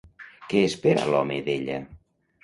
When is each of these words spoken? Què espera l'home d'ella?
Què 0.53 0.61
espera 0.69 1.03
l'home 1.15 1.37
d'ella? 1.49 1.77